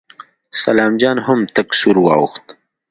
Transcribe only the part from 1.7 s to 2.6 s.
سور واوښت.